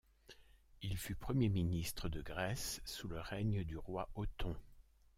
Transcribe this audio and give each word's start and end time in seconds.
Il 0.81 0.97
fut 0.97 1.13
Premier 1.13 1.47
ministre 1.49 2.09
de 2.09 2.23
Grèce 2.23 2.81
sous 2.85 3.07
le 3.07 3.19
règne 3.19 3.63
du 3.63 3.77
roi 3.77 4.09
Othon. 4.15 4.55